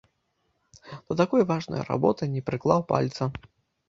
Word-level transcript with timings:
Да 1.09 1.13
такой 1.21 1.45
важнай 1.51 1.83
работы 1.89 2.23
не 2.37 2.41
прыклаў 2.47 2.81
пальца! 2.93 3.29